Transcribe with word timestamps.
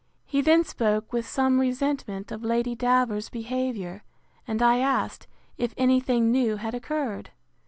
He 0.25 0.41
then 0.41 0.63
spoke 0.63 1.13
with 1.13 1.27
some 1.27 1.59
resentment 1.59 2.31
of 2.31 2.43
Lady 2.43 2.73
Davers's 2.73 3.29
behaviour, 3.29 4.01
and 4.47 4.59
I 4.59 4.79
asked, 4.79 5.27
if 5.59 5.75
any 5.77 5.99
thing 5.99 6.31
new 6.31 6.55
had 6.57 6.73
occurred? 6.73 7.29